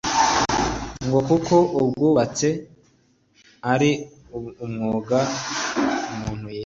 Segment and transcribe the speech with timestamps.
[1.05, 2.49] ngo kuko ubwubatsi
[3.71, 3.91] ari
[4.65, 5.19] umwuga
[6.13, 6.59] umuntu yiga